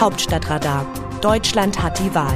[0.00, 0.86] Hauptstadtradar.
[1.20, 2.34] Deutschland hat die Wahl.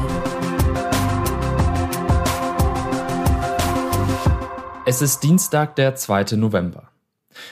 [4.84, 6.36] Es ist Dienstag, der 2.
[6.36, 6.90] November.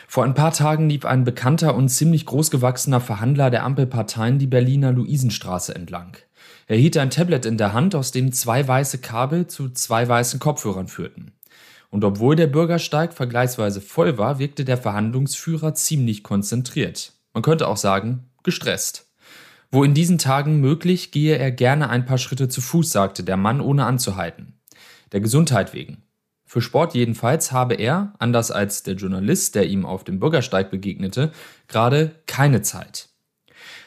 [0.07, 4.93] Vor ein paar Tagen lief ein bekannter und ziemlich großgewachsener Verhandler der Ampelparteien die Berliner
[4.93, 6.19] Luisenstraße entlang.
[6.67, 10.39] Er hielt ein Tablet in der Hand, aus dem zwei weiße Kabel zu zwei weißen
[10.39, 11.33] Kopfhörern führten.
[11.89, 17.15] Und obwohl der Bürgersteig vergleichsweise voll war, wirkte der Verhandlungsführer ziemlich konzentriert.
[17.33, 19.07] Man könnte auch sagen, gestresst.
[19.75, 23.39] Wo in diesen Tagen möglich, gehe er gerne ein paar Schritte zu Fuß, sagte der
[23.39, 24.61] Mann, ohne anzuhalten.
[25.13, 26.03] Der Gesundheit wegen.
[26.45, 31.33] Für Sport jedenfalls habe er, anders als der Journalist, der ihm auf dem Bürgersteig begegnete,
[31.69, 33.09] gerade keine Zeit.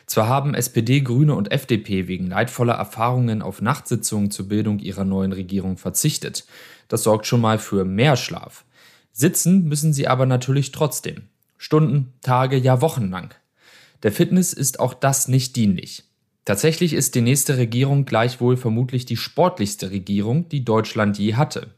[0.07, 5.33] Zwar haben SPD, Grüne und FDP wegen leidvoller Erfahrungen auf Nachtsitzungen zur Bildung ihrer neuen
[5.33, 6.45] Regierung verzichtet.
[6.87, 8.65] Das sorgt schon mal für mehr Schlaf.
[9.11, 11.27] Sitzen müssen sie aber natürlich trotzdem.
[11.59, 13.35] Stunden, Tage, ja Wochen lang.
[14.05, 16.03] Der Fitness ist auch das nicht dienlich.
[16.45, 21.73] Tatsächlich ist die nächste Regierung gleichwohl vermutlich die sportlichste Regierung, die Deutschland je hatte.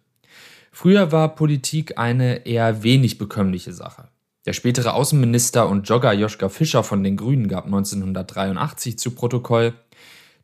[0.73, 4.09] Früher war Politik eine eher wenig bekömmliche Sache.
[4.45, 9.73] Der spätere Außenminister und Jogger Joschka Fischer von den Grünen gab 1983 zu Protokoll,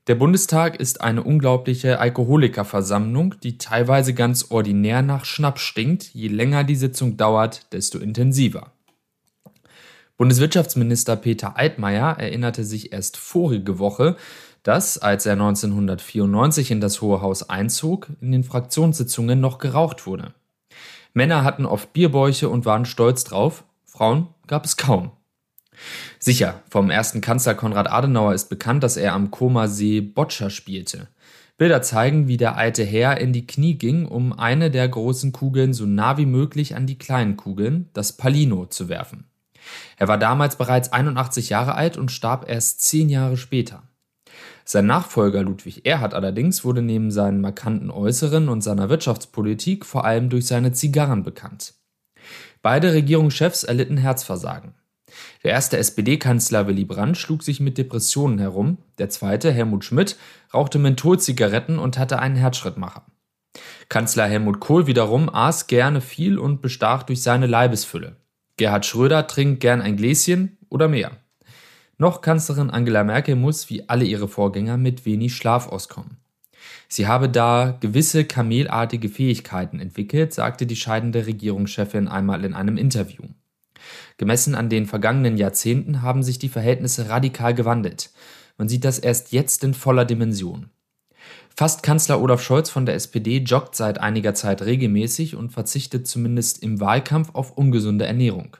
[0.08, 6.14] der Bundestag ist eine unglaubliche Alkoholikerversammlung, die teilweise ganz ordinär nach Schnaps stinkt.
[6.14, 8.72] Je länger die Sitzung dauert, desto intensiver.
[10.23, 14.16] Bundeswirtschaftsminister Peter Altmaier erinnerte sich erst vorige Woche,
[14.63, 20.33] dass, als er 1994 in das Hohe Haus einzog, in den Fraktionssitzungen noch geraucht wurde.
[21.13, 25.11] Männer hatten oft Bierbäuche und waren stolz drauf, Frauen gab es kaum.
[26.19, 31.09] Sicher, vom ersten Kanzler Konrad Adenauer ist bekannt, dass er am Koma See Boccia spielte.
[31.57, 35.73] Bilder zeigen, wie der alte Herr in die Knie ging, um eine der großen Kugeln
[35.73, 39.25] so nah wie möglich an die kleinen Kugeln, das Palino, zu werfen.
[39.97, 43.83] Er war damals bereits 81 Jahre alt und starb erst zehn Jahre später.
[44.66, 50.30] Sein Nachfolger Ludwig Erhard allerdings wurde neben seinen markanten Äußeren und seiner Wirtschaftspolitik vor allem
[50.30, 51.74] durch seine Zigarren bekannt.
[52.62, 54.74] Beide Regierungschefs erlitten Herzversagen.
[55.44, 60.18] Der erste SPD-Kanzler Willy Brandt schlug sich mit Depressionen herum, der zweite, Helmut Schmidt,
[60.53, 63.06] rauchte Mentholzigaretten und hatte einen Herzschrittmacher.
[63.90, 68.16] Kanzler Helmut Kohl wiederum aß gerne viel und bestach durch seine Leibesfülle.
[68.58, 71.18] Gerhard Schröder trinkt gern ein Gläschen oder mehr.
[71.97, 76.18] Noch Kanzlerin Angela Merkel muss, wie alle ihre Vorgänger, mit wenig Schlaf auskommen.
[76.88, 83.24] Sie habe da gewisse kamelartige Fähigkeiten entwickelt, sagte die scheidende Regierungschefin einmal in einem Interview.
[84.18, 88.12] Gemessen an den vergangenen Jahrzehnten haben sich die Verhältnisse radikal gewandelt.
[88.58, 90.69] Man sieht das erst jetzt in voller Dimension.
[91.56, 96.64] Fast Kanzler Olaf Scholz von der SPD joggt seit einiger Zeit regelmäßig und verzichtet zumindest
[96.64, 98.58] im Wahlkampf auf ungesunde Ernährung.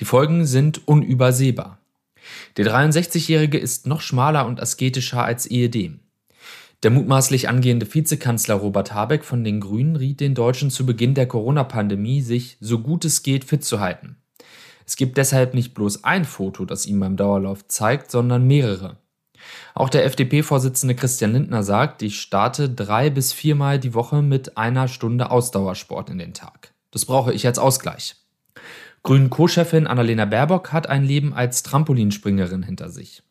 [0.00, 1.78] Die Folgen sind unübersehbar.
[2.56, 6.00] Der 63-Jährige ist noch schmaler und asketischer als ehedem.
[6.82, 11.26] Der mutmaßlich angehende Vizekanzler Robert Habeck von den Grünen riet den Deutschen zu Beginn der
[11.26, 14.16] Corona-Pandemie, sich so gut es geht fit zu halten.
[14.86, 18.98] Es gibt deshalb nicht bloß ein Foto, das ihn beim Dauerlauf zeigt, sondern mehrere.
[19.74, 24.88] Auch der FDP-Vorsitzende Christian Lindner sagt, ich starte drei bis viermal die Woche mit einer
[24.88, 26.72] Stunde Ausdauersport in den Tag.
[26.90, 28.16] Das brauche ich als Ausgleich.
[29.02, 33.22] Grünen Co-Chefin Annalena Baerbock hat ein Leben als Trampolinspringerin hinter sich.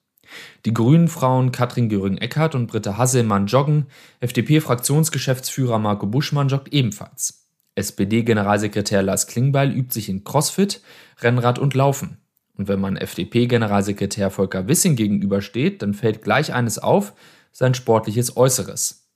[0.65, 3.87] Die Grünen Frauen Katrin Göring-Eckardt und Britta Hasselmann joggen,
[4.21, 7.45] FDP-Fraktionsgeschäftsführer Marco Buschmann joggt ebenfalls.
[7.75, 10.81] SPD-Generalsekretär Lars Klingbeil übt sich in Crossfit,
[11.19, 12.17] Rennrad und Laufen.
[12.57, 17.13] Und wenn man FDP-Generalsekretär Volker Wissing gegenübersteht, dann fällt gleich eines auf,
[17.51, 19.09] sein sportliches Äußeres.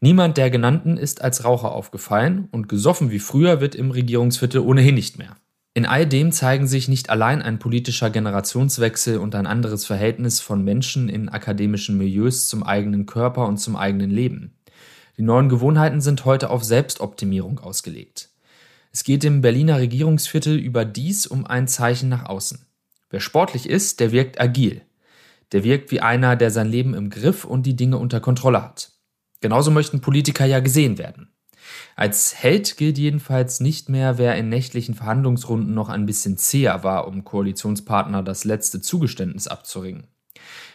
[0.00, 4.94] Niemand der genannten ist als Raucher aufgefallen und gesoffen wie früher wird im Regierungsviertel ohnehin
[4.94, 5.36] nicht mehr.
[5.76, 10.62] In all dem zeigen sich nicht allein ein politischer Generationswechsel und ein anderes Verhältnis von
[10.62, 14.54] Menschen in akademischen Milieus zum eigenen Körper und zum eigenen Leben.
[15.16, 18.30] Die neuen Gewohnheiten sind heute auf Selbstoptimierung ausgelegt.
[18.92, 22.64] Es geht im Berliner Regierungsviertel überdies um ein Zeichen nach außen.
[23.14, 24.82] Wer sportlich ist, der wirkt agil.
[25.52, 28.90] Der wirkt wie einer, der sein Leben im Griff und die Dinge unter Kontrolle hat.
[29.40, 31.28] Genauso möchten Politiker ja gesehen werden.
[31.94, 37.06] Als Held gilt jedenfalls nicht mehr, wer in nächtlichen Verhandlungsrunden noch ein bisschen zäher war,
[37.06, 40.08] um Koalitionspartner das letzte Zugeständnis abzuringen.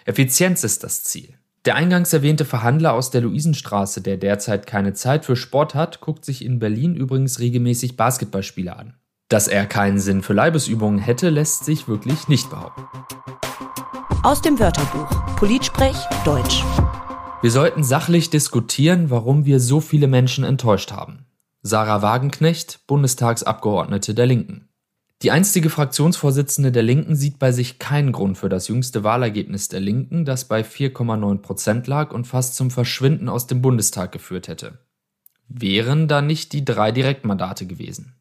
[0.05, 1.33] Effizienz ist das Ziel.
[1.65, 6.23] Der eingangs erwähnte Verhandler aus der Luisenstraße, der derzeit keine Zeit für Sport hat, guckt
[6.23, 8.93] sich in Berlin übrigens regelmäßig Basketballspiele an.
[9.29, 12.81] Dass er keinen Sinn für Leibesübungen hätte, lässt sich wirklich nicht behaupten.
[14.23, 15.95] Aus dem Wörterbuch Politsprech
[16.25, 16.63] Deutsch.
[17.43, 21.27] Wir sollten sachlich diskutieren, warum wir so viele Menschen enttäuscht haben.
[21.61, 24.67] Sarah Wagenknecht, Bundestagsabgeordnete der Linken.
[25.21, 29.79] Die einstige Fraktionsvorsitzende der Linken sieht bei sich keinen Grund für das jüngste Wahlergebnis der
[29.79, 34.79] Linken, das bei 4,9 Prozent lag und fast zum Verschwinden aus dem Bundestag geführt hätte.
[35.47, 38.18] Wären da nicht die drei Direktmandate gewesen.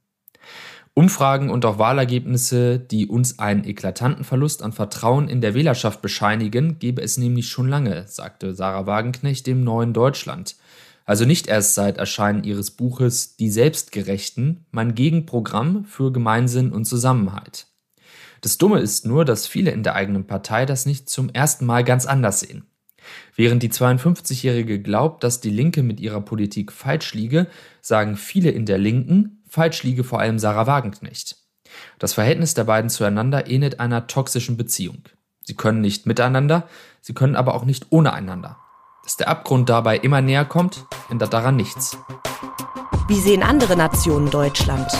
[0.98, 6.80] Umfragen und auch Wahlergebnisse, die uns einen eklatanten Verlust an Vertrauen in der Wählerschaft bescheinigen,
[6.80, 10.56] gebe es nämlich schon lange, sagte Sarah Wagenknecht dem Neuen Deutschland.
[11.04, 17.68] Also nicht erst seit Erscheinen ihres Buches Die Selbstgerechten, mein Gegenprogramm für Gemeinsinn und Zusammenhalt.
[18.40, 21.84] Das Dumme ist nur, dass viele in der eigenen Partei das nicht zum ersten Mal
[21.84, 22.64] ganz anders sehen.
[23.36, 27.46] Während die 52-Jährige glaubt, dass die Linke mit ihrer Politik falsch liege,
[27.80, 31.36] sagen viele in der Linken, falsch liege vor allem Sarah Wagenknecht.
[31.98, 35.02] Das Verhältnis der beiden zueinander ähnelt einer toxischen Beziehung.
[35.42, 36.68] Sie können nicht miteinander,
[37.00, 38.58] sie können aber auch nicht ohne einander.
[39.04, 41.96] Dass der Abgrund dabei immer näher kommt, ändert daran nichts.
[43.08, 44.90] Wie sehen andere Nationen Deutschland?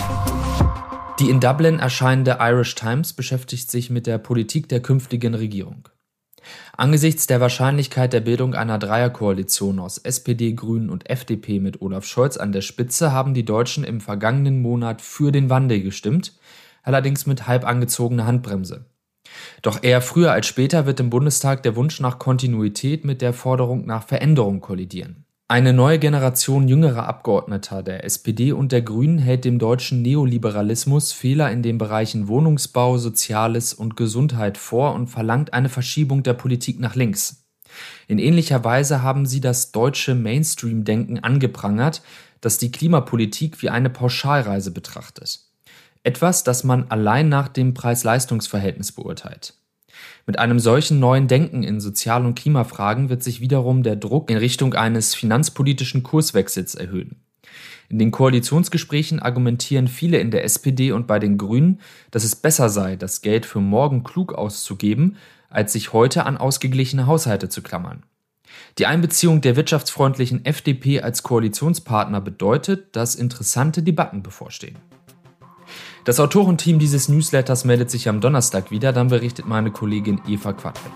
[1.19, 5.89] Die in Dublin erscheinende Irish Times beschäftigt sich mit der Politik der künftigen Regierung.
[6.77, 12.37] Angesichts der Wahrscheinlichkeit der Bildung einer Dreierkoalition aus SPD, Grünen und FDP mit Olaf Scholz
[12.37, 16.35] an der Spitze haben die Deutschen im vergangenen Monat für den Wandel gestimmt,
[16.83, 18.87] allerdings mit halb angezogener Handbremse.
[19.63, 23.87] Doch eher früher als später wird im Bundestag der Wunsch nach Kontinuität mit der Forderung
[23.87, 25.25] nach Veränderung kollidieren.
[25.51, 31.51] Eine neue Generation jüngerer Abgeordneter der SPD und der Grünen hält dem deutschen Neoliberalismus Fehler
[31.51, 36.97] in den Bereichen Wohnungsbau, Soziales und Gesundheit vor und verlangt eine Verschiebung der Politik nach
[36.97, 37.47] links.
[38.09, 42.03] In ähnlicher Weise haben sie das deutsche Mainstream-Denken angeprangert,
[42.43, 45.41] das die Klimapolitik wie eine Pauschalreise betrachtet.
[46.03, 49.55] Etwas, das man allein nach dem Preis-Leistungs-Verhältnis beurteilt.
[50.27, 54.37] Mit einem solchen neuen Denken in Sozial- und Klimafragen wird sich wiederum der Druck in
[54.37, 57.17] Richtung eines finanzpolitischen Kurswechsels erhöhen.
[57.89, 61.81] In den Koalitionsgesprächen argumentieren viele in der SPD und bei den Grünen,
[62.11, 65.17] dass es besser sei, das Geld für morgen klug auszugeben,
[65.49, 68.03] als sich heute an ausgeglichene Haushalte zu klammern.
[68.79, 74.77] Die Einbeziehung der wirtschaftsfreundlichen FDP als Koalitionspartner bedeutet, dass interessante Debatten bevorstehen.
[76.09, 80.91] Das Autorenteam dieses Newsletters meldet sich am Donnerstag wieder, dann berichtet meine Kollegin Eva Quadbeck.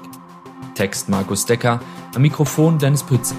[0.75, 1.81] Text Markus Decker,
[2.15, 3.35] am Mikrofon Dennis Pütze.